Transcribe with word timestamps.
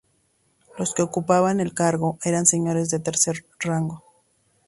Los 0.79 0.95
que 0.95 1.03
ocupaban 1.03 1.59
el 1.59 1.75
cargo 1.75 2.17
eran 2.23 2.47
Señores 2.47 2.89
de 2.89 2.97
Tercer 2.97 3.45
Rango. 3.59 4.03